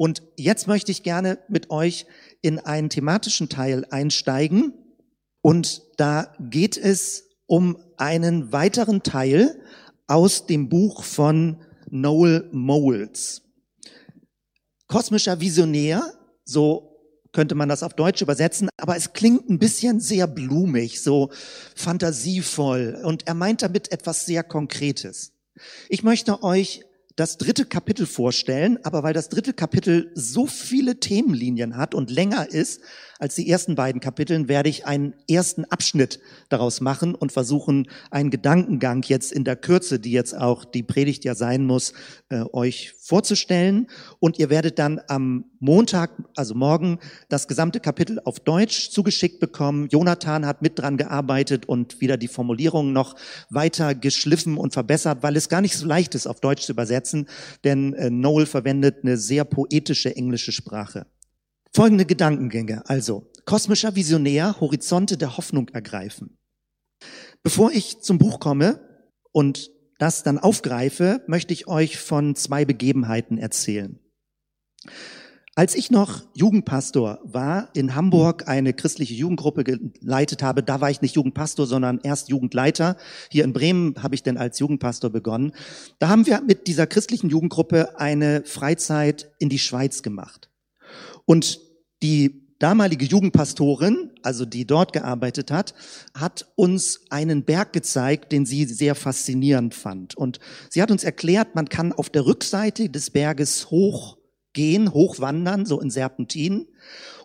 [0.00, 2.06] Und jetzt möchte ich gerne mit euch
[2.40, 4.72] in einen thematischen Teil einsteigen.
[5.42, 9.60] Und da geht es um einen weiteren Teil
[10.06, 11.60] aus dem Buch von
[11.90, 13.42] Noel Moles.
[14.86, 16.14] Kosmischer Visionär,
[16.46, 16.96] so
[17.32, 21.28] könnte man das auf Deutsch übersetzen, aber es klingt ein bisschen sehr blumig, so
[21.76, 25.34] fantasievoll und er meint damit etwas sehr Konkretes.
[25.90, 26.86] Ich möchte euch
[27.20, 32.50] das dritte Kapitel vorstellen, aber weil das dritte Kapitel so viele Themenlinien hat und länger
[32.50, 32.80] ist
[33.20, 38.30] als die ersten beiden Kapiteln, werde ich einen ersten Abschnitt daraus machen und versuchen, einen
[38.30, 41.92] Gedankengang jetzt in der Kürze, die jetzt auch die Predigt ja sein muss,
[42.30, 43.88] äh, euch vorzustellen.
[44.20, 49.88] Und ihr werdet dann am Montag, also morgen, das gesamte Kapitel auf Deutsch zugeschickt bekommen.
[49.90, 53.16] Jonathan hat mit dran gearbeitet und wieder die Formulierungen noch
[53.50, 57.09] weiter geschliffen und verbessert, weil es gar nicht so leicht ist, auf Deutsch zu übersetzen,
[57.64, 61.06] denn äh, Noel verwendet eine sehr poetische englische Sprache.
[61.72, 62.82] Folgende Gedankengänge.
[62.88, 66.36] Also, kosmischer Visionär, Horizonte der Hoffnung ergreifen.
[67.42, 68.80] Bevor ich zum Buch komme
[69.32, 73.98] und das dann aufgreife, möchte ich euch von zwei Begebenheiten erzählen.
[75.56, 81.02] Als ich noch Jugendpastor war, in Hamburg eine christliche Jugendgruppe geleitet habe, da war ich
[81.02, 82.96] nicht Jugendpastor, sondern erst Jugendleiter.
[83.30, 85.52] Hier in Bremen habe ich denn als Jugendpastor begonnen.
[85.98, 90.50] Da haben wir mit dieser christlichen Jugendgruppe eine Freizeit in die Schweiz gemacht.
[91.26, 91.60] Und
[92.00, 95.74] die damalige Jugendpastorin, also die dort gearbeitet hat,
[96.14, 100.16] hat uns einen Berg gezeigt, den sie sehr faszinierend fand.
[100.16, 103.72] Und sie hat uns erklärt, man kann auf der Rückseite des Berges
[104.50, 106.66] hochgehen, hochwandern, so in Serpentinen.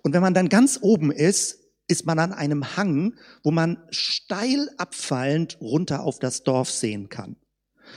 [0.04, 4.70] Und wenn man dann ganz oben ist, ist man an einem Hang, wo man steil
[4.78, 7.36] abfallend runter auf das Dorf sehen kann.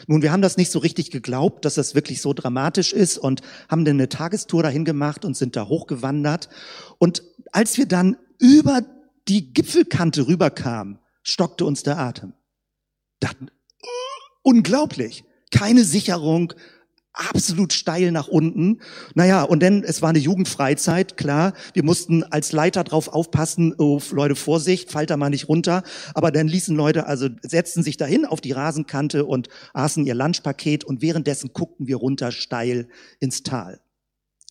[0.07, 3.41] Nun, wir haben das nicht so richtig geglaubt, dass das wirklich so dramatisch ist und
[3.71, 6.51] haben dann eine Tagestour dahin gemacht und sind da hochgewandert.
[6.99, 8.83] Und als wir dann über
[9.29, 12.35] die Gipfelkante rüberkamen, stockte uns der Atem.
[13.21, 13.51] Dann,
[14.43, 15.25] unglaublich.
[15.51, 16.53] Keine Sicherung,
[17.19, 18.81] absolut steil nach unten.
[19.15, 21.53] Naja, und dann, es war eine Jugendfreizeit, klar.
[21.75, 25.83] Wir mussten als Leiter drauf aufpassen, oh, Leute, Vorsicht, fallt da mal nicht runter.
[26.15, 30.85] Aber dann ließen Leute, also setzten sich dahin auf die Rasenkante und aßen ihr Lunchpaket
[30.85, 32.89] und währenddessen guckten wir runter steil
[33.21, 33.81] ins Tal.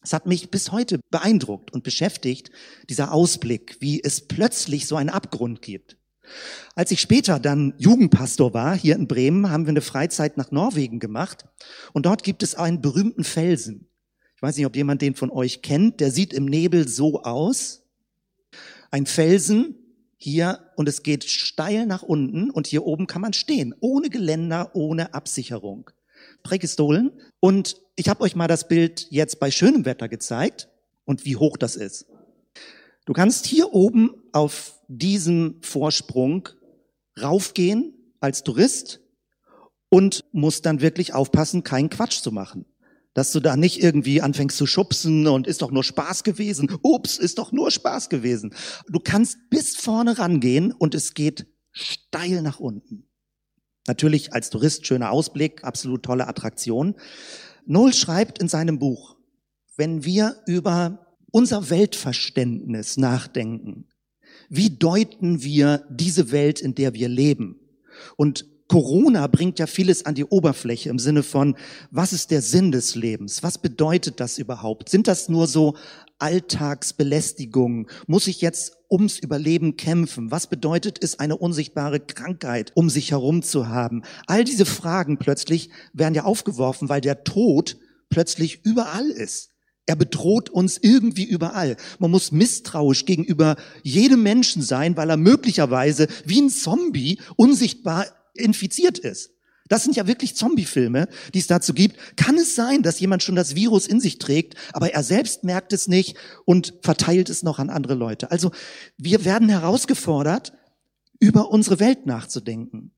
[0.04, 2.52] Es hat mich bis heute beeindruckt und beschäftigt,
[2.90, 5.98] dieser Ausblick, wie es plötzlich so einen Abgrund gibt.
[6.76, 11.00] Als ich später dann Jugendpastor war, hier in Bremen, haben wir eine Freizeit nach Norwegen
[11.00, 11.46] gemacht.
[11.94, 13.88] Und dort gibt es einen berühmten Felsen.
[14.36, 16.00] Ich weiß nicht, ob jemand den von euch kennt.
[16.00, 17.84] Der sieht im Nebel so aus.
[18.92, 19.76] Ein Felsen
[20.18, 24.72] hier und es geht steil nach unten und hier oben kann man stehen, ohne Geländer,
[24.76, 25.90] ohne Absicherung.
[26.44, 27.12] Prägestolen.
[27.40, 30.70] Und ich habe euch mal das Bild jetzt bei schönem Wetter gezeigt
[31.06, 32.06] und wie hoch das ist.
[33.08, 36.50] Du kannst hier oben auf diesem Vorsprung
[37.20, 39.00] raufgehen als Tourist
[39.88, 42.66] und musst dann wirklich aufpassen, keinen Quatsch zu machen.
[43.14, 46.70] Dass du da nicht irgendwie anfängst zu schubsen und ist doch nur Spaß gewesen.
[46.84, 48.54] Ups, ist doch nur Spaß gewesen.
[48.90, 53.08] Du kannst bis vorne rangehen und es geht steil nach unten.
[53.88, 56.96] Natürlich als Tourist schöner Ausblick, absolut tolle Attraktion.
[57.66, 59.16] Noel schreibt in seinem Buch,
[59.78, 61.07] wenn wir über
[61.38, 63.86] unser Weltverständnis nachdenken.
[64.50, 67.60] Wie deuten wir diese Welt, in der wir leben?
[68.16, 71.56] Und Corona bringt ja vieles an die Oberfläche im Sinne von,
[71.92, 73.44] was ist der Sinn des Lebens?
[73.44, 74.90] Was bedeutet das überhaupt?
[74.90, 75.78] Sind das nur so
[76.18, 77.86] Alltagsbelästigungen?
[78.08, 80.32] Muss ich jetzt ums Überleben kämpfen?
[80.32, 84.02] Was bedeutet es, eine unsichtbare Krankheit um sich herum zu haben?
[84.26, 87.78] All diese Fragen plötzlich werden ja aufgeworfen, weil der Tod
[88.10, 89.52] plötzlich überall ist.
[89.88, 91.78] Er bedroht uns irgendwie überall.
[91.98, 99.00] Man muss misstrauisch gegenüber jedem Menschen sein, weil er möglicherweise wie ein Zombie unsichtbar infiziert
[99.00, 99.32] ist.
[99.70, 101.98] Das sind ja wirklich Zombie-Filme, die es dazu gibt.
[102.18, 105.74] Kann es sein, dass jemand schon das Virus in sich trägt, aber er selbst merkt
[105.74, 108.32] es nicht und verteilt es noch an andere Leute?
[108.32, 108.52] Also
[108.98, 110.54] wir werden herausgefordert,
[111.20, 112.92] über unsere Welt nachzudenken.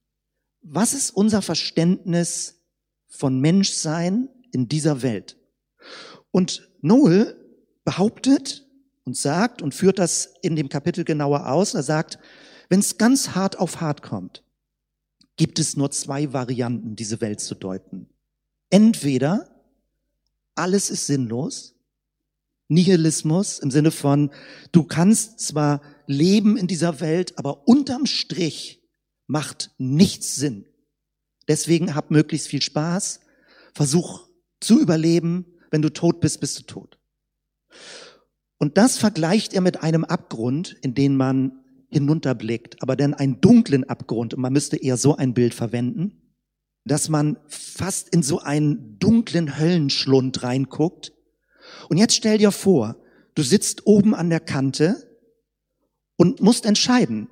[0.61, 2.61] Was ist unser Verständnis
[3.07, 5.37] von Menschsein in dieser Welt?
[6.31, 7.35] Und Noel
[7.83, 8.65] behauptet
[9.03, 11.73] und sagt und führt das in dem Kapitel genauer aus.
[11.73, 12.19] Er sagt,
[12.69, 14.43] wenn es ganz hart auf hart kommt,
[15.37, 18.09] gibt es nur zwei Varianten, diese Welt zu deuten.
[18.69, 19.49] Entweder
[20.55, 21.75] alles ist sinnlos,
[22.67, 24.29] Nihilismus im Sinne von,
[24.71, 28.83] du kannst zwar leben in dieser Welt, aber unterm Strich
[29.25, 30.65] macht nichts Sinn.
[31.47, 33.21] Deswegen hab möglichst viel Spaß,
[33.73, 34.27] versuch
[34.59, 36.99] zu überleben, wenn du tot bist, bist du tot.
[38.57, 43.83] Und das vergleicht er mit einem Abgrund, in den man hinunterblickt, aber dann einen dunklen
[43.83, 44.33] Abgrund.
[44.33, 46.35] Und man müsste eher so ein Bild verwenden,
[46.85, 51.13] dass man fast in so einen dunklen Höllenschlund reinguckt.
[51.87, 52.97] Und jetzt stell dir vor,
[53.35, 55.09] du sitzt oben an der Kante
[56.17, 57.29] und musst entscheiden,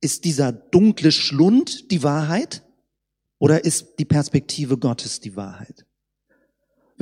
[0.00, 2.62] ist dieser dunkle Schlund die Wahrheit
[3.38, 5.86] oder ist die Perspektive Gottes die Wahrheit?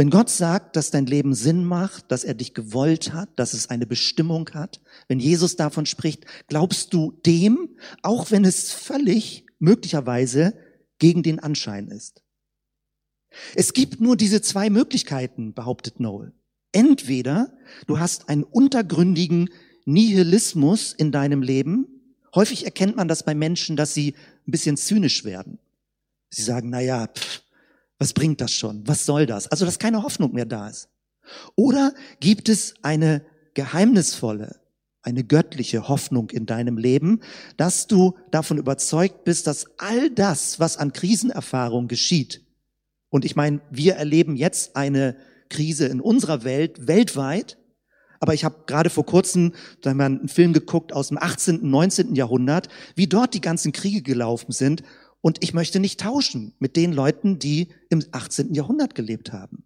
[0.01, 3.69] Wenn Gott sagt, dass dein Leben Sinn macht, dass er dich gewollt hat, dass es
[3.69, 10.55] eine Bestimmung hat, wenn Jesus davon spricht, glaubst du dem, auch wenn es völlig möglicherweise
[10.99, 12.23] gegen den Anschein ist.
[13.55, 16.33] Es gibt nur diese zwei Möglichkeiten, behauptet Noel.
[16.73, 17.53] Entweder
[17.87, 19.51] du hast einen untergründigen
[19.85, 22.17] Nihilismus in deinem Leben.
[22.35, 24.15] Häufig erkennt man das bei Menschen, dass sie
[24.47, 25.59] ein bisschen zynisch werden.
[26.31, 27.43] Sie sagen, na ja, pff,
[28.01, 28.83] was bringt das schon?
[28.89, 29.47] Was soll das?
[29.47, 30.89] Also, dass keine Hoffnung mehr da ist.
[31.55, 33.23] Oder gibt es eine
[33.55, 34.59] geheimnisvolle,
[35.03, 37.21] eine göttliche Hoffnung in deinem Leben,
[37.59, 42.43] dass du davon überzeugt bist, dass all das, was an Krisenerfahrung geschieht,
[43.11, 45.17] und ich meine, wir erleben jetzt eine
[45.49, 47.59] Krise in unserer Welt, weltweit,
[48.21, 51.69] aber ich habe gerade vor kurzem da haben wir einen Film geguckt aus dem 18.,
[51.69, 52.15] 19.
[52.15, 54.85] Jahrhundert, wie dort die ganzen Kriege gelaufen sind
[55.21, 58.55] und ich möchte nicht tauschen mit den Leuten, die im 18.
[58.55, 59.65] Jahrhundert gelebt haben.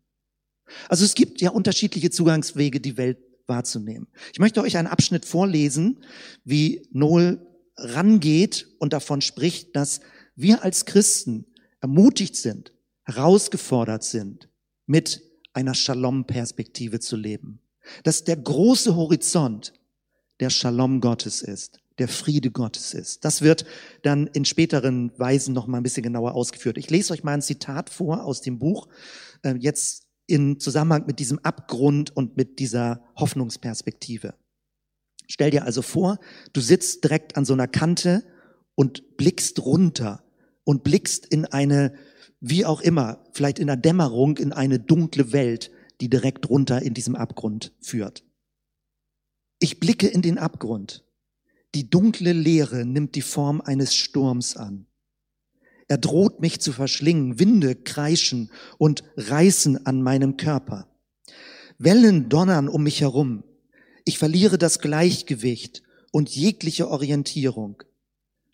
[0.88, 4.08] Also es gibt ja unterschiedliche Zugangswege, die Welt wahrzunehmen.
[4.32, 6.00] Ich möchte euch einen Abschnitt vorlesen,
[6.44, 7.46] wie Noel
[7.76, 10.00] rangeht und davon spricht, dass
[10.34, 11.46] wir als Christen
[11.80, 12.72] ermutigt sind,
[13.04, 14.48] herausgefordert sind,
[14.86, 15.22] mit
[15.52, 17.60] einer Shalom-Perspektive zu leben.
[18.02, 19.74] Dass der große Horizont
[20.40, 23.24] der Shalom Gottes ist der Friede Gottes ist.
[23.24, 23.64] Das wird
[24.02, 26.78] dann in späteren Weisen noch mal ein bisschen genauer ausgeführt.
[26.78, 28.88] Ich lese euch mal ein Zitat vor aus dem Buch,
[29.42, 34.34] äh, jetzt in Zusammenhang mit diesem Abgrund und mit dieser Hoffnungsperspektive.
[35.28, 36.18] Stell dir also vor,
[36.52, 38.24] du sitzt direkt an so einer Kante
[38.74, 40.24] und blickst runter
[40.64, 41.94] und blickst in eine,
[42.40, 45.70] wie auch immer, vielleicht in der Dämmerung, in eine dunkle Welt,
[46.00, 48.24] die direkt runter in diesem Abgrund führt.
[49.60, 51.03] Ich blicke in den Abgrund
[51.74, 54.86] die dunkle Leere nimmt die Form eines Sturms an.
[55.88, 60.88] Er droht mich zu verschlingen, Winde kreischen und reißen an meinem Körper.
[61.78, 63.44] Wellen donnern um mich herum.
[64.04, 67.82] Ich verliere das Gleichgewicht und jegliche Orientierung.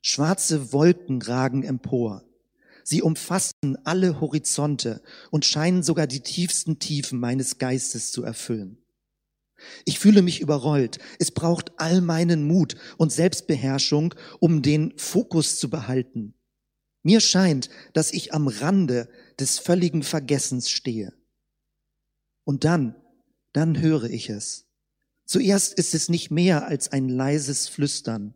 [0.02, 2.25] Schwarze Wolken ragen empor.
[2.82, 8.80] Sie umfassen alle Horizonte und scheinen sogar die tiefsten Tiefen meines Geistes zu erfüllen.
[9.84, 10.98] Ich fühle mich überrollt.
[11.18, 16.34] Es braucht all meinen Mut und Selbstbeherrschung, um den Fokus zu behalten.
[17.02, 19.08] Mir scheint, dass ich am Rande
[19.38, 21.12] des völligen Vergessens stehe.
[22.44, 22.94] Und dann,
[23.52, 24.66] dann höre ich es.
[25.24, 28.34] Zuerst ist es nicht mehr als ein leises Flüstern.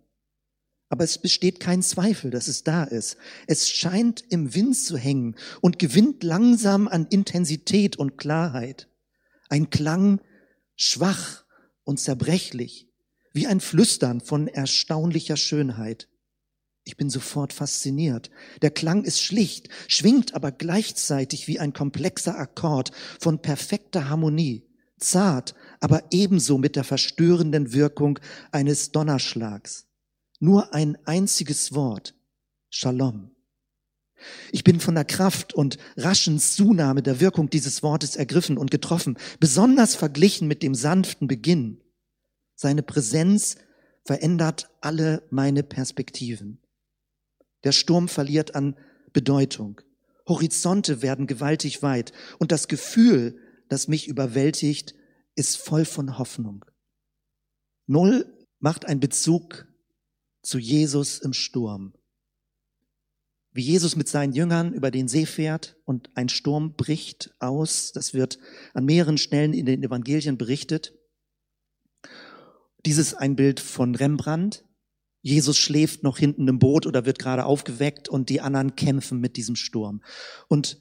[0.88, 3.16] Aber es besteht kein Zweifel, dass es da ist.
[3.48, 8.88] Es scheint im Wind zu hängen und gewinnt langsam an Intensität und Klarheit.
[9.48, 10.20] Ein Klang,
[10.76, 11.44] schwach
[11.84, 12.88] und zerbrechlich,
[13.32, 16.08] wie ein Flüstern von erstaunlicher Schönheit.
[16.84, 18.30] Ich bin sofort fasziniert.
[18.60, 24.66] Der Klang ist schlicht, schwingt aber gleichzeitig wie ein komplexer Akkord von perfekter Harmonie,
[24.98, 28.18] zart, aber ebenso mit der verstörenden Wirkung
[28.52, 29.86] eines Donnerschlags.
[30.40, 32.14] Nur ein einziges Wort.
[32.68, 33.33] Shalom.
[34.52, 39.18] Ich bin von der Kraft und raschen Zunahme der Wirkung dieses Wortes ergriffen und getroffen,
[39.40, 41.80] besonders verglichen mit dem sanften Beginn.
[42.54, 43.56] Seine Präsenz
[44.04, 46.60] verändert alle meine Perspektiven.
[47.64, 48.76] Der Sturm verliert an
[49.12, 49.80] Bedeutung.
[50.28, 53.38] Horizonte werden gewaltig weit und das Gefühl,
[53.68, 54.94] das mich überwältigt,
[55.34, 56.64] ist voll von Hoffnung.
[57.86, 59.66] Null macht einen Bezug
[60.42, 61.94] zu Jesus im Sturm
[63.54, 67.92] wie Jesus mit seinen Jüngern über den See fährt und ein Sturm bricht aus.
[67.92, 68.38] Das wird
[68.74, 70.92] an mehreren Stellen in den Evangelien berichtet.
[72.84, 74.64] Dieses ein Bild von Rembrandt.
[75.22, 79.36] Jesus schläft noch hinten im Boot oder wird gerade aufgeweckt und die anderen kämpfen mit
[79.36, 80.02] diesem Sturm.
[80.48, 80.80] Und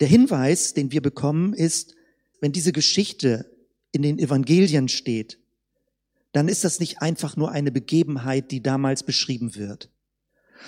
[0.00, 1.94] der Hinweis, den wir bekommen, ist,
[2.40, 3.56] wenn diese Geschichte
[3.92, 5.38] in den Evangelien steht,
[6.32, 9.93] dann ist das nicht einfach nur eine Begebenheit, die damals beschrieben wird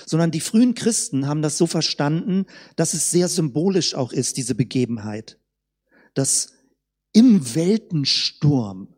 [0.04, 4.54] sondern die frühen Christen haben das so verstanden, dass es sehr symbolisch auch ist, diese
[4.54, 5.38] Begebenheit,
[6.14, 6.52] dass
[7.12, 8.94] im Weltensturm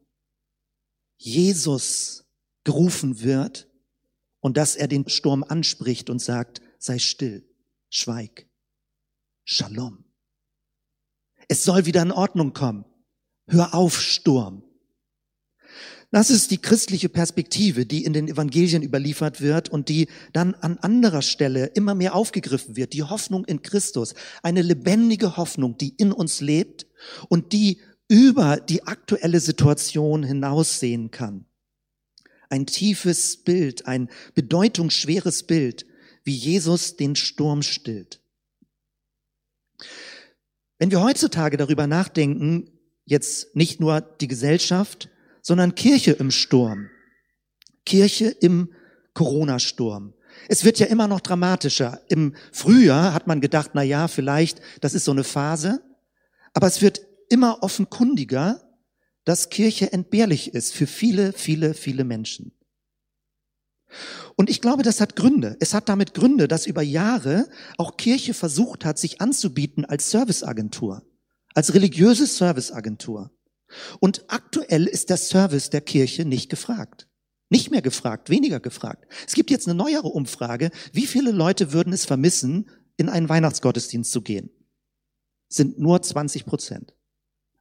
[1.17, 2.25] Jesus
[2.65, 3.69] gerufen wird
[4.41, 7.49] und dass er den Sturm anspricht und sagt, sei still,
[7.91, 8.49] schweig,
[9.51, 10.05] Shalom.
[11.49, 12.85] Es soll wieder in Ordnung kommen.
[13.47, 14.63] Hör auf, Sturm.
[16.11, 20.79] Das ist die christliche Perspektive, die in den Evangelien überliefert wird und die dann an
[20.79, 22.95] anderer Stelle immer mehr aufgegriffen wird.
[22.95, 24.15] Die Hoffnung in Christus.
[24.43, 26.87] Eine lebendige Hoffnung, die in uns lebt
[27.29, 31.45] und die über die aktuelle Situation hinaussehen kann.
[32.49, 35.85] Ein tiefes Bild, ein bedeutungsschweres Bild,
[36.25, 38.23] wie Jesus den Sturm stillt.
[40.79, 42.71] Wenn wir heutzutage darüber nachdenken,
[43.05, 45.11] jetzt nicht nur die Gesellschaft,
[45.49, 46.91] sondern Kirche im Sturm.
[47.87, 48.71] Kirche im
[49.15, 50.13] Corona-Sturm.
[50.47, 52.03] Es wird ja immer noch dramatischer.
[52.09, 55.81] Im Frühjahr hat man gedacht, na ja, vielleicht, das ist so eine Phase.
[56.53, 57.01] Aber es wird
[57.31, 58.61] immer offenkundiger,
[59.25, 62.53] dass Kirche entbehrlich ist für viele, viele, viele Menschen.
[64.37, 65.57] Und ich glaube, das hat Gründe.
[65.61, 71.07] Es hat damit Gründe, dass über Jahre auch Kirche versucht hat, sich anzubieten als Serviceagentur,
[71.55, 73.31] als religiöse Serviceagentur.
[74.01, 77.09] Und aktuell ist der Service der Kirche nicht gefragt.
[77.51, 79.07] Nicht mehr gefragt, weniger gefragt.
[79.27, 80.71] Es gibt jetzt eine neuere Umfrage.
[80.93, 84.51] Wie viele Leute würden es vermissen, in einen Weihnachtsgottesdienst zu gehen?
[85.49, 86.95] Sind nur 20 Prozent.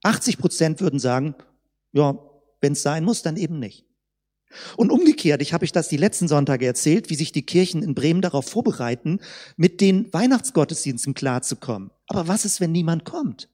[0.04, 1.36] 80 Prozent würden sagen,
[1.94, 2.20] ja,
[2.60, 3.86] wenn es sein muss, dann eben nicht.
[4.76, 7.96] Und umgekehrt, ich habe euch das die letzten Sonntage erzählt, wie sich die Kirchen in
[7.96, 9.20] Bremen darauf vorbereiten,
[9.56, 11.92] mit den Weihnachtsgottesdiensten klarzukommen.
[12.08, 13.50] Aber was ist, wenn niemand kommt?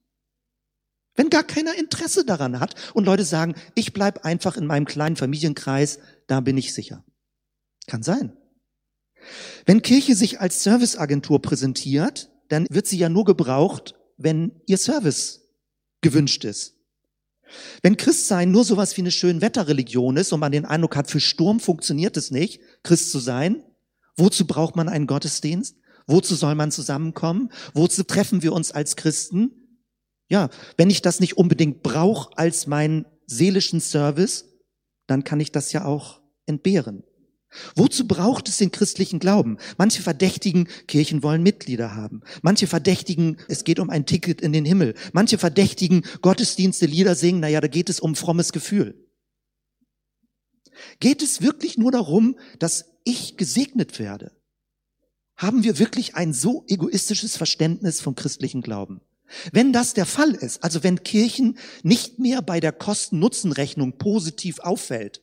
[1.16, 5.16] Wenn gar keiner Interesse daran hat und Leute sagen, ich bleib einfach in meinem kleinen
[5.16, 7.04] Familienkreis, da bin ich sicher.
[7.88, 8.36] Kann sein.
[9.66, 15.48] Wenn Kirche sich als Serviceagentur präsentiert, dann wird sie ja nur gebraucht, wenn ihr Service
[16.02, 16.76] gewünscht ist.
[17.82, 21.60] Wenn Christsein nur sowas wie eine Schönwetterreligion ist und man den Eindruck hat, für Sturm
[21.60, 23.64] funktioniert es nicht, Christ zu sein,
[24.18, 25.78] wozu braucht man einen Gottesdienst?
[26.08, 27.52] Wozu soll man zusammenkommen?
[27.74, 29.63] Wozu treffen wir uns als Christen?
[30.30, 34.46] Ja, wenn ich das nicht unbedingt brauche als meinen seelischen Service,
[35.08, 37.04] dann kann ich das ja auch entbehren.
[37.76, 39.58] Wozu braucht es den christlichen Glauben?
[39.78, 42.22] Manche verdächtigen, Kirchen wollen Mitglieder haben.
[42.42, 44.96] Manche verdächtigen, es geht um ein Ticket in den Himmel.
[45.12, 49.08] Manche verdächtigen, Gottesdienste, Lieder singen, naja, da geht es um frommes Gefühl.
[51.00, 54.32] Geht es wirklich nur darum, dass ich gesegnet werde?
[55.36, 59.02] Haben wir wirklich ein so egoistisches Verständnis vom christlichen Glauben?
[59.52, 65.22] Wenn das der Fall ist, also wenn Kirchen nicht mehr bei der Kosten-Nutzen-Rechnung positiv auffällt,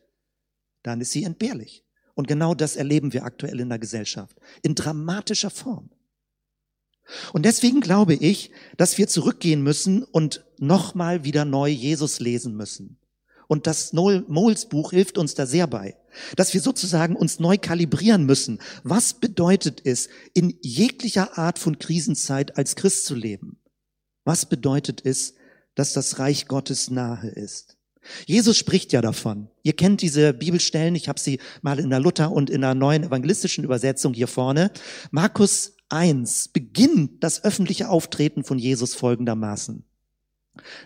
[0.82, 1.84] dann ist sie entbehrlich.
[2.14, 4.36] Und genau das erleben wir aktuell in der Gesellschaft.
[4.62, 5.90] In dramatischer Form.
[7.32, 12.98] Und deswegen glaube ich, dass wir zurückgehen müssen und nochmal wieder neu Jesus lesen müssen.
[13.48, 15.96] Und das Moles Buch hilft uns da sehr bei.
[16.36, 18.60] Dass wir sozusagen uns neu kalibrieren müssen.
[18.84, 23.59] Was bedeutet es, in jeglicher Art von Krisenzeit als Christ zu leben?
[24.24, 25.34] Was bedeutet es,
[25.74, 27.76] dass das Reich Gottes nahe ist?
[28.26, 29.48] Jesus spricht ja davon.
[29.62, 33.04] Ihr kennt diese Bibelstellen, ich habe sie mal in der Luther und in der neuen
[33.04, 34.70] evangelistischen Übersetzung hier vorne.
[35.10, 39.84] Markus 1 beginnt das öffentliche Auftreten von Jesus folgendermaßen.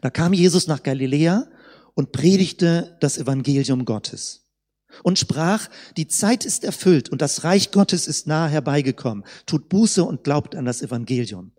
[0.03, 1.49] Da kam Jesus nach Galiläa
[1.95, 4.45] und predigte das Evangelium Gottes
[5.03, 9.25] und sprach, die Zeit ist erfüllt und das Reich Gottes ist nahe herbeigekommen.
[9.47, 11.53] Tut Buße und glaubt an das Evangelium.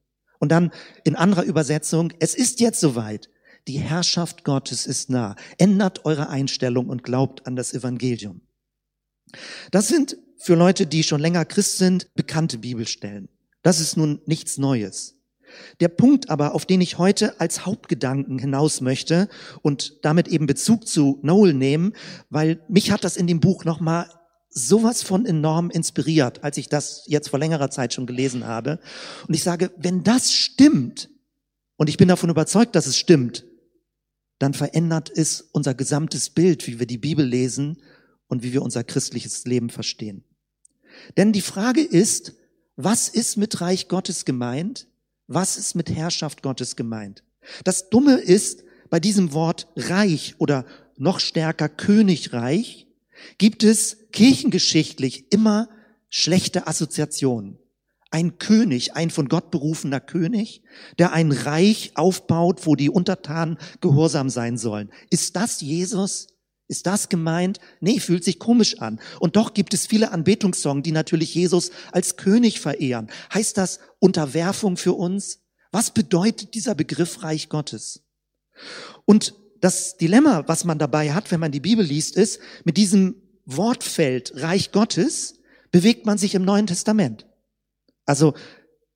[0.46, 0.72] Und dann
[1.04, 3.32] in anderer Übersetzung, es ist jetzt soweit.
[3.68, 5.36] Die Herrschaft Gottes ist nah.
[5.58, 8.42] Ändert eure Einstellung und glaubt an das Evangelium.
[9.72, 13.28] Das sind für Leute, die schon länger Christ sind, bekannte Bibelstellen.
[13.64, 15.16] Das ist nun nichts Neues.
[15.80, 19.30] Der Punkt aber, auf den ich heute als Hauptgedanken hinaus möchte
[19.64, 21.94] und damit eben Bezug zu Noel nehmen,
[22.30, 24.12] weil mich hat das in dem Buch nochmal
[24.55, 28.79] sowas von enorm inspiriert, als ich das jetzt vor längerer Zeit schon gelesen habe.
[29.27, 31.09] Und ich sage, wenn das stimmt,
[31.77, 33.45] und ich bin davon überzeugt, dass es stimmt,
[34.39, 37.81] dann verändert es unser gesamtes Bild, wie wir die Bibel lesen
[38.27, 40.24] und wie wir unser christliches Leben verstehen.
[41.17, 42.33] Denn die Frage ist,
[42.77, 44.88] was ist mit Reich Gottes gemeint?
[45.27, 47.24] Was ist mit Herrschaft Gottes gemeint?
[47.65, 50.65] Das Dumme ist, bei diesem Wort Reich oder
[50.97, 52.85] noch stärker Königreich
[53.38, 55.70] gibt es kirchengeschichtlich immer
[56.10, 57.60] schlechte Assoziationen
[58.15, 60.63] ein König, ein von Gott berufener König,
[61.00, 64.89] der ein Reich aufbaut, wo die Untertanen gehorsam sein sollen.
[65.10, 66.27] Ist das Jesus?
[66.70, 67.60] Ist das gemeint?
[67.82, 69.01] Nee, fühlt sich komisch an.
[69.20, 73.10] Und doch gibt es viele Anbetungssongs, die natürlich Jesus als König verehren.
[73.34, 75.41] Heißt das Unterwerfung für uns?
[75.72, 78.05] Was bedeutet dieser Begriff Reich Gottes?
[79.03, 83.15] Und das Dilemma, was man dabei hat, wenn man die Bibel liest, ist, mit diesem
[83.45, 85.39] Wortfeld Reich Gottes
[85.72, 87.25] bewegt man sich im Neuen Testament.
[88.05, 88.36] Also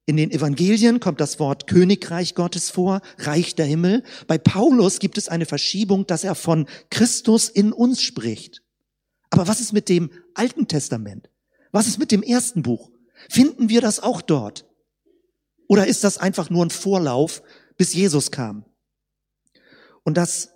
[0.10, 4.02] In den Evangelien kommt das Wort Königreich Gottes vor, Reich der Himmel.
[4.26, 8.64] Bei Paulus gibt es eine Verschiebung, dass er von Christus in uns spricht.
[9.30, 11.30] Aber was ist mit dem Alten Testament?
[11.72, 12.90] Was ist mit dem ersten Buch?
[13.30, 14.66] Finden wir das auch dort?
[15.68, 17.44] Oder ist das einfach nur ein Vorlauf,
[17.78, 18.66] bis Jesus kam?
[20.02, 20.50] Und das,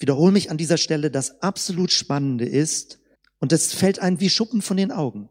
[0.00, 2.98] wiederhole mich an dieser Stelle, das absolut Spannende ist,
[3.38, 5.30] und das fällt einem wie Schuppen von den Augen.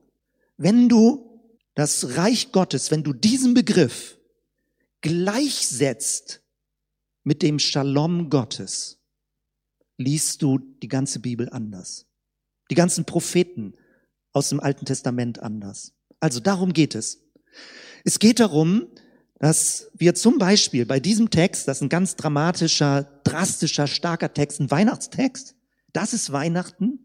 [0.57, 1.29] Wenn du
[1.75, 4.17] das Reich Gottes, wenn du diesen Begriff
[5.01, 6.41] gleichsetzt
[7.23, 8.99] mit dem Shalom Gottes,
[9.97, 12.07] liest du die ganze Bibel anders.
[12.71, 13.75] Die ganzen Propheten
[14.33, 15.93] aus dem Alten Testament anders.
[16.19, 17.23] Also darum geht es.
[18.03, 18.87] Es geht darum,
[19.39, 24.59] dass wir zum Beispiel bei diesem Text, das ist ein ganz dramatischer, drastischer, starker Text,
[24.59, 25.55] ein Weihnachtstext,
[25.93, 26.99] das ist Weihnachten,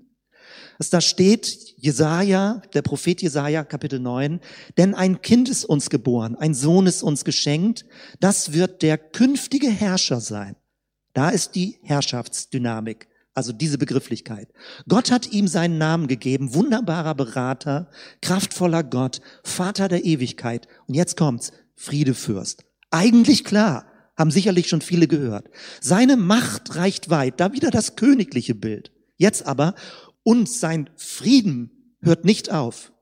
[0.79, 4.41] dass da steht, Jesaja, der Prophet Jesaja, Kapitel 9,
[4.77, 7.87] denn ein Kind ist uns geboren, ein Sohn ist uns geschenkt,
[8.21, 10.57] das wird der künftige Herrscher sein.
[11.13, 13.09] Da ist die Herrschaftsdynamik.
[13.37, 14.49] Also diese Begrifflichkeit.
[14.89, 17.91] Gott hat ihm seinen Namen gegeben, wunderbarer Berater,
[18.23, 20.69] kraftvoller Gott, Vater der Ewigkeit.
[20.87, 22.65] Und jetzt kommt's, Friedefürst.
[22.91, 25.49] Eigentlich klar, haben sicherlich schon viele gehört.
[25.81, 28.93] Seine Macht reicht weit, da wieder das königliche Bild.
[29.17, 29.75] Jetzt aber,
[30.23, 32.93] und sein Frieden hört nicht auf.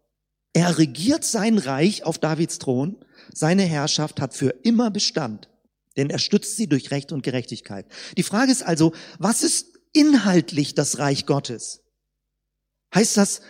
[0.52, 2.96] Er regiert sein Reich auf Davids Thron,
[3.32, 5.48] seine Herrschaft hat für immer Bestand,
[5.96, 7.86] denn er stützt sie durch Recht und Gerechtigkeit.
[8.16, 11.82] Die Frage ist also, was ist inhaltlich das Reich Gottes?
[12.94, 13.40] Heißt das,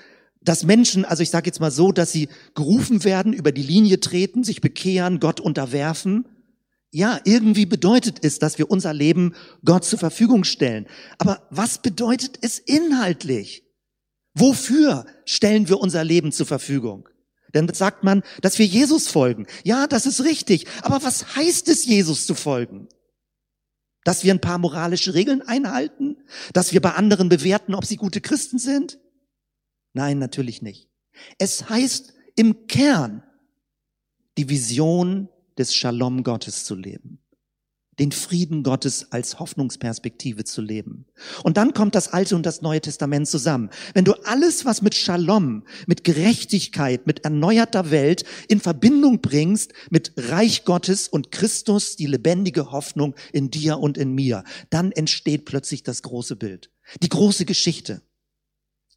[0.45, 4.01] dass Menschen, also ich sage jetzt mal so, dass sie gerufen werden, über die Linie
[4.01, 6.27] treten, sich bekehren, Gott unterwerfen?
[6.91, 9.35] Ja, irgendwie bedeutet es, dass wir unser Leben
[9.65, 10.87] Gott zur Verfügung stellen.
[11.19, 13.65] Aber was bedeutet es inhaltlich?
[14.35, 17.09] Wofür stellen wir unser Leben zur Verfügung?
[17.53, 19.47] Dann sagt man, dass wir Jesus folgen.
[19.65, 20.67] Ja, das ist richtig.
[20.83, 22.89] Aber was heißt es, Jesus zu folgen?
[24.05, 26.17] Dass wir ein paar moralische Regeln einhalten?
[26.53, 28.99] Dass wir bei anderen bewerten, ob sie gute Christen sind?
[29.93, 30.89] Nein, natürlich nicht.
[31.39, 33.23] Es heißt im Kern,
[34.39, 35.29] die Vision
[35.59, 37.19] des Shalom Gottes zu leben.
[37.99, 41.05] Den Frieden Gottes als Hoffnungsperspektive zu leben.
[41.45, 43.69] Und dann kommt das Alte und das Neue Testament zusammen.
[43.93, 50.15] Wenn du alles, was mit Shalom, mit Gerechtigkeit, mit erneuerter Welt in Verbindung bringst mit
[50.17, 55.83] Reich Gottes und Christus, die lebendige Hoffnung in dir und in mir, dann entsteht plötzlich
[55.83, 56.71] das große Bild.
[57.03, 58.01] Die große Geschichte.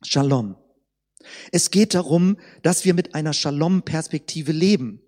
[0.04, 0.56] Shalom.
[1.52, 5.02] Es geht darum, dass wir mit einer Shalom-Perspektive leben.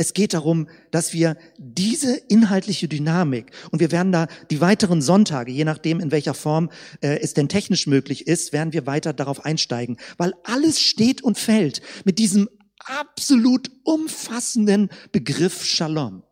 [0.00, 5.50] Es geht darum, dass wir diese inhaltliche Dynamik, und wir werden da die weiteren Sonntage,
[5.50, 9.44] je nachdem in welcher Form äh, es denn technisch möglich ist, werden wir weiter darauf
[9.44, 16.22] einsteigen, weil alles steht und fällt mit diesem absolut umfassenden Begriff Shalom.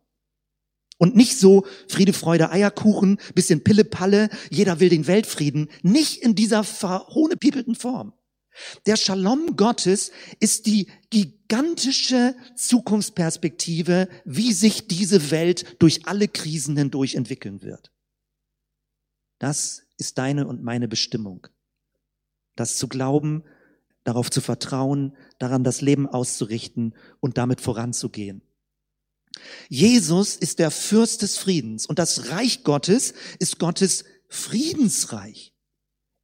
[0.97, 6.63] Und nicht so Friede, Freude, Eierkuchen, bisschen Pille-Palle, jeder will den Weltfrieden, nicht in dieser
[6.63, 8.13] verhohnepiepelten Form.
[8.85, 17.15] Der Shalom Gottes ist die gigantische Zukunftsperspektive, wie sich diese Welt durch alle Krisen hindurch
[17.15, 17.91] entwickeln wird.
[19.39, 21.47] Das ist deine und meine Bestimmung.
[22.55, 23.43] Das zu glauben,
[24.03, 28.41] darauf zu vertrauen, daran das Leben auszurichten und damit voranzugehen.
[29.69, 35.53] Jesus ist der Fürst des Friedens und das Reich Gottes ist Gottes Friedensreich.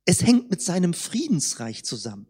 [0.06, 2.28] Es hängt mit seinem Friedensreich zusammen.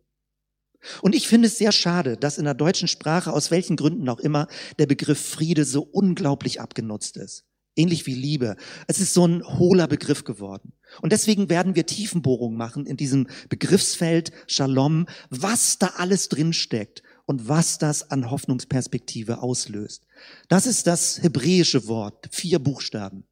[1.02, 4.20] Und ich finde es sehr schade, dass in der deutschen Sprache, aus welchen Gründen auch
[4.20, 4.48] immer,
[4.80, 7.46] der Begriff Friede so unglaublich abgenutzt ist.
[7.76, 8.56] Ähnlich wie Liebe.
[8.88, 10.74] Es ist so ein hohler Begriff geworden.
[11.02, 17.48] Und deswegen werden wir Tiefenbohrungen machen in diesem Begriffsfeld Shalom, was da alles drinsteckt und
[17.48, 20.06] was das an Hoffnungsperspektive auslöst.
[20.50, 23.24] Das ist das hebräische Wort, vier Buchstaben.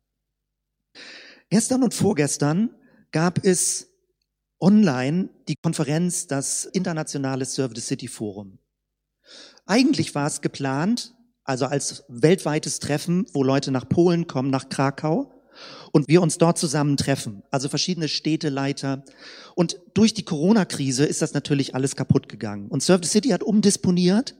[1.49, 2.73] Gestern und vorgestern
[3.11, 3.90] gab es
[4.61, 8.59] online die Konferenz, das internationale Serve the City Forum.
[9.65, 15.33] Eigentlich war es geplant, also als weltweites Treffen, wo Leute nach Polen kommen, nach Krakau
[15.91, 19.03] und wir uns dort zusammen treffen, also verschiedene Städteleiter.
[19.55, 22.67] Und durch die Corona-Krise ist das natürlich alles kaputt gegangen.
[22.67, 24.35] Und Serve the City hat umdisponiert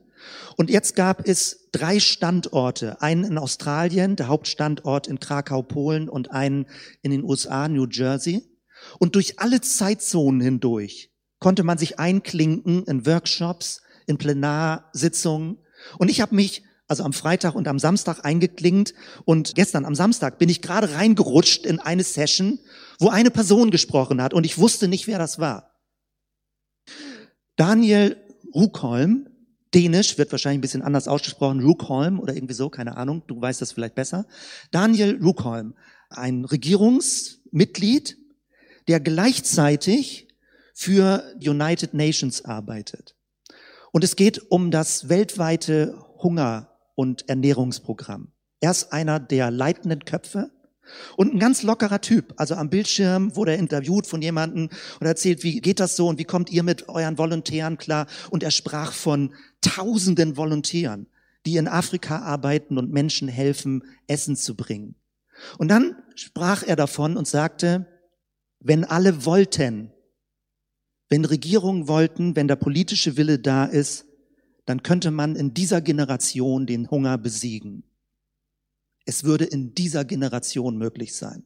[0.58, 6.32] und jetzt gab es drei Standorte, einen in Australien, der Hauptstandort in Krakau, Polen und
[6.32, 6.68] einen
[7.02, 8.44] in den USA, New Jersey.
[9.00, 15.58] Und durch alle Zeitzonen hindurch konnte man sich einklinken in Workshops, in Plenarsitzungen.
[15.98, 20.40] Und ich habe mich also am Freitag und am Samstag eingeklinkt und gestern am Samstag
[20.40, 22.60] bin ich gerade reingerutscht in eine Session,
[23.00, 25.72] wo eine Person gesprochen hat und ich wusste nicht, wer das war.
[27.56, 28.18] Daniel
[28.54, 29.32] Ruckholm
[29.74, 33.62] Dänisch wird wahrscheinlich ein bisschen anders ausgesprochen, Rukholm oder irgendwie so, keine Ahnung, du weißt
[33.62, 34.26] das vielleicht besser.
[34.72, 35.76] Daniel Rukholm,
[36.10, 38.18] ein Regierungsmitglied,
[38.88, 40.28] der gleichzeitig
[40.74, 43.16] für United Nations arbeitet.
[43.92, 48.32] Und es geht um das weltweite Hunger- und Ernährungsprogramm.
[48.60, 50.52] Er ist einer der leitenden Köpfe
[51.18, 52.34] und ein ganz lockerer Typ.
[52.38, 56.20] Also am Bildschirm wurde er interviewt von jemandem und erzählt, wie geht das so und
[56.20, 58.08] wie kommt ihr mit euren Volontären klar?
[58.30, 61.08] Und er sprach von tausenden Volontären,
[61.46, 64.96] die in Afrika arbeiten und Menschen helfen, Essen zu bringen.
[65.58, 67.88] Und dann sprach er davon und sagte,
[68.62, 69.92] wenn alle wollten,
[71.10, 74.06] wenn Regierungen wollten, wenn der politische Wille da ist,
[74.66, 77.84] dann könnte man in dieser Generation den Hunger besiegen.
[79.06, 81.44] Es würde in dieser Generation möglich sein.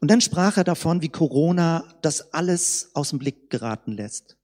[0.00, 4.37] Und dann sprach er davon, wie Corona das alles aus dem Blick geraten lässt.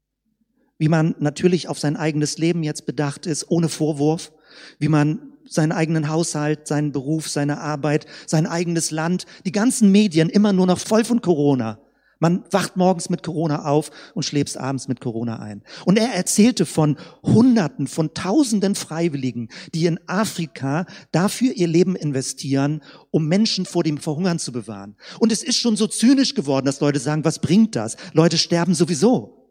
[0.79, 4.33] Wie man natürlich auf sein eigenes Leben jetzt bedacht ist, ohne Vorwurf.
[4.79, 10.29] Wie man seinen eigenen Haushalt, seinen Beruf, seine Arbeit, sein eigenes Land, die ganzen Medien
[10.29, 11.79] immer nur noch voll von Corona.
[12.21, 15.63] Man wacht morgens mit Corona auf und schläft abends mit Corona ein.
[15.85, 22.83] Und er erzählte von Hunderten, von Tausenden Freiwilligen, die in Afrika dafür ihr Leben investieren,
[23.11, 24.97] um Menschen vor dem Verhungern zu bewahren.
[25.19, 27.97] Und es ist schon so zynisch geworden, dass Leute sagen, was bringt das?
[28.15, 29.44] Leute sterben sowieso.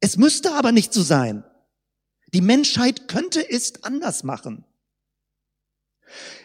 [0.00, 1.44] Es müsste aber nicht so sein.
[2.34, 4.64] Die Menschheit könnte es anders machen.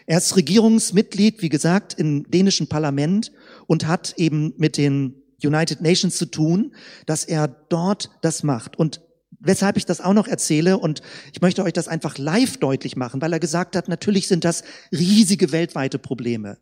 [0.06, 3.32] Er ist Regierungsmitglied, wie gesagt, im dänischen Parlament
[3.66, 6.74] und hat eben mit den United Nations zu tun,
[7.06, 8.78] dass er dort das macht.
[8.78, 9.00] Und
[9.38, 13.20] weshalb ich das auch noch erzähle und ich möchte euch das einfach live deutlich machen,
[13.20, 14.62] weil er gesagt hat, natürlich sind das
[14.92, 16.58] riesige weltweite Probleme.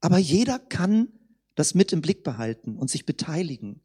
[0.00, 1.08] Aber jeder kann
[1.54, 3.80] das mit im Blick behalten und sich beteiligen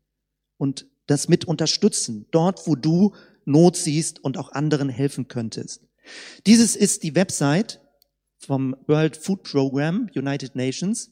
[0.57, 3.13] und das mit unterstützen, dort wo du
[3.45, 5.81] Not siehst und auch anderen helfen könntest.
[6.45, 7.79] Dieses ist die Website
[8.39, 11.11] vom World Food Program, United Nations.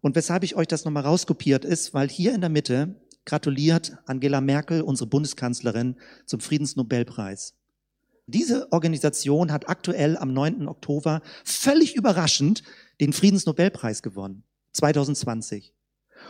[0.00, 4.40] Und weshalb ich euch das nochmal rauskopiert ist, weil hier in der Mitte gratuliert Angela
[4.40, 7.54] Merkel, unsere Bundeskanzlerin, zum Friedensnobelpreis.
[8.26, 10.68] Diese Organisation hat aktuell am 9.
[10.68, 12.62] Oktober völlig überraschend
[13.00, 15.72] den Friedensnobelpreis gewonnen, 2020.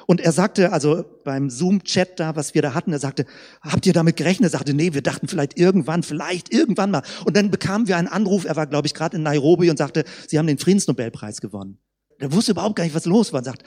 [0.07, 3.27] Und er sagte, also beim Zoom-Chat da, was wir da hatten, er sagte,
[3.61, 4.49] habt ihr damit gerechnet?
[4.49, 7.03] Er sagte, nee, wir dachten vielleicht irgendwann, vielleicht irgendwann mal.
[7.25, 10.05] Und dann bekamen wir einen Anruf, er war, glaube ich, gerade in Nairobi und sagte,
[10.27, 11.79] sie haben den Friedensnobelpreis gewonnen
[12.21, 13.39] der wusste überhaupt gar nicht, was los war.
[13.39, 13.63] Und sagt,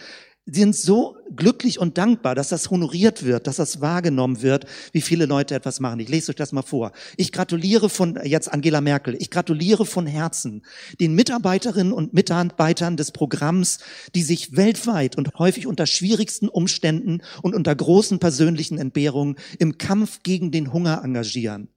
[0.46, 5.26] sind so glücklich und dankbar, dass das honoriert wird, dass das wahrgenommen wird, wie viele
[5.26, 6.00] Leute etwas machen.
[6.00, 6.92] Ich lese euch das mal vor.
[7.16, 10.66] Ich gratuliere von, jetzt Angela Merkel, ich gratuliere von Herzen
[11.00, 13.80] den Mitarbeiterinnen und Mitarbeitern des Programms,
[14.16, 20.24] die sich weltweit und häufig unter schwierigsten Umständen und unter großen persönlichen Entbehrungen im Kampf
[20.24, 21.70] gegen den Hunger engagieren.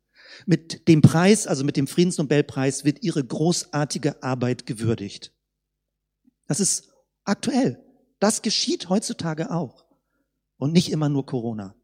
[0.46, 5.32] Mit dem Preis, also mit dem Friedensnobelpreis, wird ihre großartige Arbeit gewürdigt.
[6.48, 6.88] Das ist
[7.24, 7.83] aktuell.
[8.24, 9.84] Das geschieht heutzutage auch.
[10.56, 11.74] Und nicht immer nur Corona.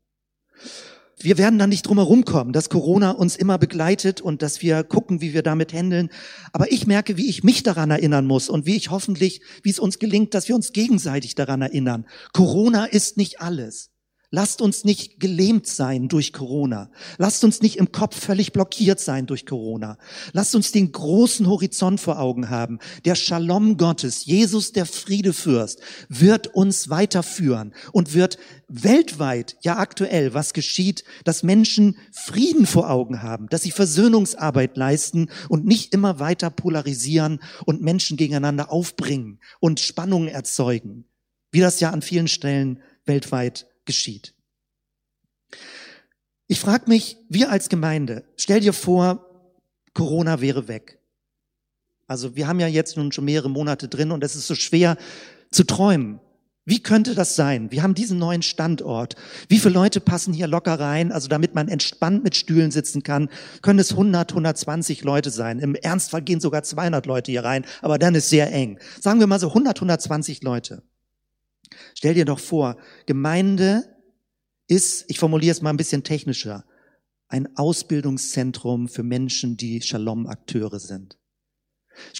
[1.18, 4.82] Wir werden da nicht drum herum kommen, dass Corona uns immer begleitet und dass wir
[4.82, 6.08] gucken, wie wir damit handeln.
[6.54, 9.78] Aber ich merke, wie ich mich daran erinnern muss und wie ich hoffentlich, wie es
[9.78, 12.06] uns gelingt, dass wir uns gegenseitig daran erinnern.
[12.32, 13.90] Corona ist nicht alles.
[14.32, 16.88] Lasst uns nicht gelähmt sein durch Corona.
[17.18, 19.98] Lasst uns nicht im Kopf völlig blockiert sein durch Corona.
[20.32, 22.78] Lasst uns den großen Horizont vor Augen haben.
[23.04, 28.38] Der Shalom Gottes, Jesus der Friedefürst, wird uns weiterführen und wird
[28.68, 35.28] weltweit, ja aktuell, was geschieht, dass Menschen Frieden vor Augen haben, dass sie Versöhnungsarbeit leisten
[35.48, 41.04] und nicht immer weiter polarisieren und Menschen gegeneinander aufbringen und Spannungen erzeugen,
[41.50, 44.34] wie das ja an vielen Stellen weltweit geschieht.
[46.46, 49.26] Ich frage mich, wir als Gemeinde, stell dir vor,
[49.94, 51.00] Corona wäre weg.
[52.06, 54.96] Also wir haben ja jetzt nun schon mehrere Monate drin und es ist so schwer
[55.50, 56.20] zu träumen.
[56.64, 57.72] Wie könnte das sein?
[57.72, 59.16] Wir haben diesen neuen Standort.
[59.48, 61.10] Wie viele Leute passen hier locker rein?
[61.10, 63.28] Also damit man entspannt mit Stühlen sitzen kann,
[63.60, 65.58] können es 100, 120 Leute sein.
[65.58, 68.78] Im Ernstfall gehen sogar 200 Leute hier rein, aber dann ist sehr eng.
[69.00, 70.84] Sagen wir mal so 100, 120 Leute.
[71.94, 73.96] Stell dir doch vor, Gemeinde
[74.66, 76.64] ist, ich formuliere es mal ein bisschen technischer,
[77.28, 81.18] ein Ausbildungszentrum für Menschen, die Shalom-Akteure sind.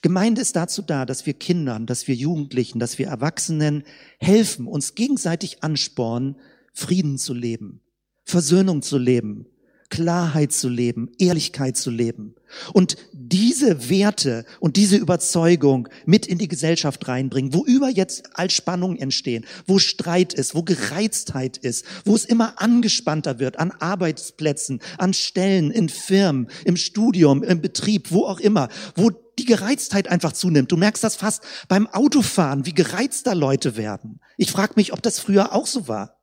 [0.02, 3.84] Gemeinde ist dazu da, dass wir Kindern, dass wir Jugendlichen, dass wir Erwachsenen
[4.18, 6.36] helfen, uns gegenseitig anspornen,
[6.72, 7.80] Frieden zu leben,
[8.24, 9.46] Versöhnung zu leben,
[9.90, 12.37] Klarheit zu leben, Ehrlichkeit zu leben,
[12.72, 18.53] Und diese Werte und diese Überzeugung mit in die Gesellschaft reinbringen, wo über jetzt als
[18.53, 24.81] Spannungen entstehen, wo Streit ist, wo Gereiztheit ist, wo es immer angespannter wird an Arbeitsplätzen,
[24.98, 30.33] an Stellen, in Firmen, im Studium, im Betrieb, wo auch immer, wo die Gereiztheit einfach
[30.33, 30.70] zunimmt.
[30.70, 34.20] Du merkst das fast beim Autofahren, wie gereizter Leute werden.
[34.37, 36.20] Ich frage mich, ob das früher auch so war.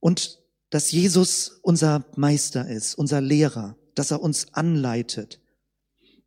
[0.00, 5.40] Und dass Jesus unser Meister ist, unser Lehrer, dass er uns anleitet.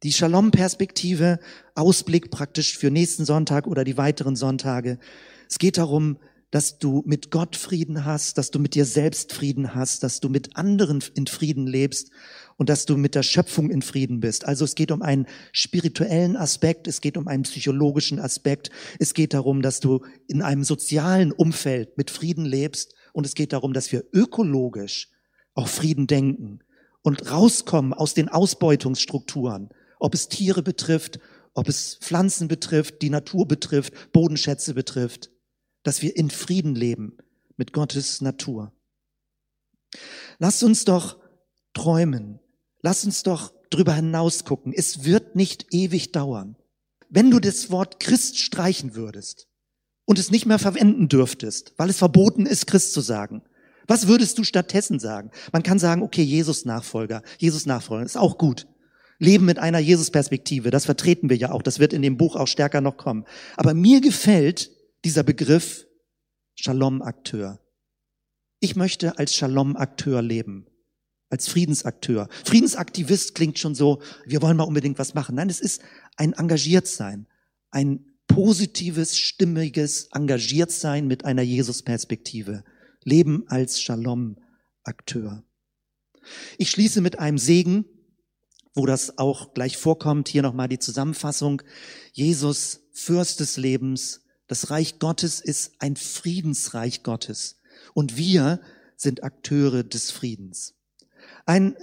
[0.04, 1.40] Die Shalom-Perspektive,
[1.76, 4.98] Ausblick praktisch für nächsten Sonntag oder die weiteren Sonntage.
[5.50, 6.18] Es geht darum,
[6.52, 10.30] dass du mit Gott Frieden hast, dass du mit dir selbst Frieden hast, dass du
[10.30, 12.10] mit anderen in Frieden lebst
[12.58, 14.46] und dass du mit der Schöpfung in Frieden bist.
[14.46, 19.34] Also es geht um einen spirituellen Aspekt, es geht um einen psychologischen Aspekt, es geht
[19.34, 23.92] darum, dass du in einem sozialen Umfeld mit Frieden lebst und es geht darum, dass
[23.92, 25.10] wir ökologisch
[25.54, 26.60] auch Frieden denken
[27.02, 29.70] und rauskommen aus den Ausbeutungsstrukturen,
[30.00, 31.20] ob es Tiere betrifft,
[31.54, 35.32] ob es Pflanzen betrifft, die Natur betrifft, Bodenschätze betrifft,
[35.84, 37.18] dass wir in Frieden leben
[37.58, 38.72] mit Gottes Natur.
[40.38, 41.20] Lasst uns doch
[41.74, 42.40] träumen.
[42.82, 44.74] Lass uns doch drüber hinaus gucken.
[44.74, 46.56] Es wird nicht ewig dauern.
[47.10, 49.49] Wenn du das Wort Christ streichen würdest
[50.10, 53.44] und es nicht mehr verwenden dürftest, weil es verboten ist, Christ zu sagen,
[53.86, 55.30] was würdest du stattdessen sagen?
[55.52, 58.66] Man kann sagen, okay, Jesus Nachfolger, Jesus Nachfolger, ist auch gut.
[59.20, 62.48] Leben mit einer Jesus-Perspektive, das vertreten wir ja auch, das wird in dem Buch auch
[62.48, 63.26] stärker noch kommen.
[63.56, 64.72] Aber mir gefällt
[65.06, 65.86] dieser Begriff
[66.56, 67.60] Shalom-Akteur.
[68.62, 70.66] Ich möchte als Shalom-Akteur leben,
[71.30, 72.30] als Friedensakteur.
[72.46, 75.36] Friedensaktivist klingt schon so, wir wollen mal unbedingt was machen.
[75.36, 75.84] Nein, es ist
[76.18, 77.28] ein Engagiertsein,
[77.70, 82.64] ein positives, stimmiges Engagiertsein mit einer Jesus-Perspektive.
[83.04, 85.44] Leben als Shalom-Akteur.
[86.58, 87.86] Ich schließe mit einem Segen,
[88.74, 90.30] wo das auch gleich vorkommt.
[90.30, 91.62] Hier nochmal die Zusammenfassung.
[92.14, 94.22] Jesus, Fürst des Lebens.
[94.48, 97.58] Das Reich Gottes ist ein Friedensreich Gottes.
[97.94, 98.62] Und wir
[98.96, 100.76] sind Akteure des Friedens.
[101.46, 101.76] Ein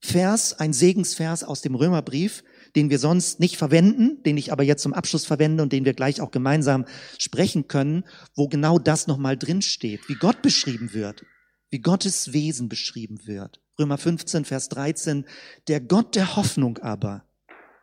[0.00, 2.44] Vers, ein Segensvers aus dem Römerbrief,
[2.76, 5.94] den wir sonst nicht verwenden, den ich aber jetzt zum Abschluss verwende und den wir
[5.94, 6.84] gleich auch gemeinsam
[7.18, 11.24] sprechen können, wo genau das nochmal drin steht, wie Gott beschrieben wird,
[11.70, 13.60] wie Gottes Wesen beschrieben wird.
[13.78, 15.24] Römer 15, Vers 13,
[15.68, 17.24] der Gott der Hoffnung aber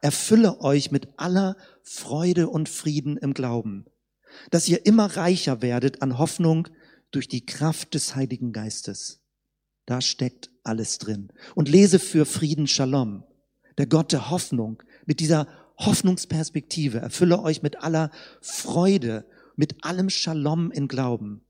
[0.02, 3.86] erfülle euch mit aller Freude und Frieden im Glauben,
[4.52, 6.68] dass ihr immer reicher werdet an Hoffnung
[7.12, 9.22] durch die Kraft des Heiligen Geistes.
[9.86, 11.30] Da steckt alles drin.
[11.56, 13.24] Und lese für Frieden Shalom
[13.78, 20.72] der Gott der Hoffnung, mit dieser Hoffnungsperspektive, erfülle euch mit aller Freude, mit allem Shalom
[20.72, 21.46] in Glauben,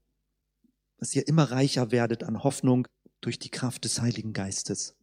[0.97, 2.87] dass ihr immer reicher werdet an Hoffnung
[3.21, 4.95] durch die Kraft des Heiligen Geistes.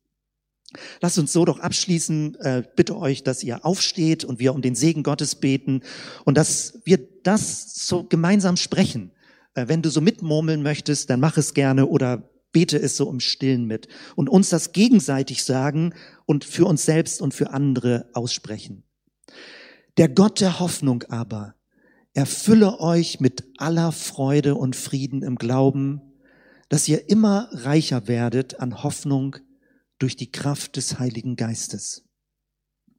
[1.00, 2.36] Lasst uns so doch abschließen.
[2.36, 5.82] Äh, bitte euch, dass ihr aufsteht und wir um den Segen Gottes beten
[6.24, 9.12] und dass wir das so gemeinsam sprechen.
[9.54, 13.20] Äh, wenn du so mitmurmeln möchtest, dann mach es gerne oder bete es so im
[13.20, 15.94] Stillen mit und uns das gegenseitig sagen
[16.26, 18.84] und für uns selbst und für andere aussprechen.
[19.96, 21.54] Der Gott der Hoffnung aber
[22.14, 26.00] erfülle euch mit aller Freude und Frieden im Glauben,
[26.68, 29.36] dass ihr immer reicher werdet an Hoffnung
[29.98, 32.04] durch die Kraft des Heiligen Geistes.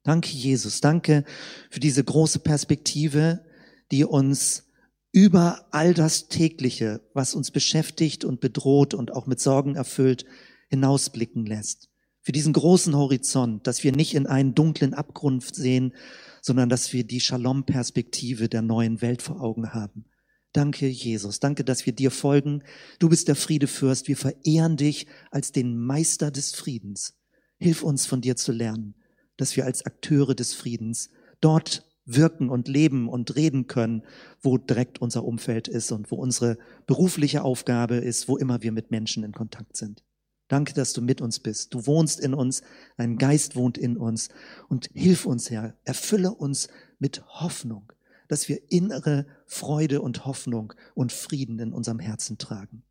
[0.04, 0.82] Danke, Jesus.
[0.82, 1.24] Danke
[1.70, 3.46] für diese große Perspektive,
[3.92, 4.71] die uns
[5.12, 10.26] über all das tägliche, was uns beschäftigt und bedroht und auch mit Sorgen erfüllt,
[10.70, 11.90] hinausblicken lässt.
[12.22, 15.94] Für diesen großen Horizont, dass wir nicht in einen dunklen Abgrund sehen,
[16.42, 20.06] sondern dass wir die Shalom-Perspektive der neuen Welt vor Augen haben.
[20.54, 21.40] Danke, Jesus.
[21.40, 22.64] Danke, dass wir dir folgen.
[23.00, 24.08] Du bist der Friedefürst.
[24.08, 27.16] Wir verehren dich als den Meister des Friedens.
[27.58, 28.96] Hilf uns von dir zu lernen,
[29.38, 34.04] dass wir als Akteure des Friedens dort wirken und leben und reden können,
[34.42, 38.92] wo direkt unser Umfeld ist und wo unsere berufliche Aufgabe ist, wo immer wir mit
[38.92, 40.04] Menschen in Kontakt sind.
[40.48, 41.74] Danke, dass du mit uns bist.
[41.74, 42.62] Du wohnst in uns,
[42.98, 44.30] dein Geist wohnt in uns
[44.68, 46.68] und hilf uns, Herr, erfülle uns
[47.00, 47.94] mit Hoffnung,
[48.28, 52.84] dass wir innere Freude und Hoffnung und Frieden in unserem Herzen tragen.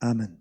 [0.00, 0.39] Amen.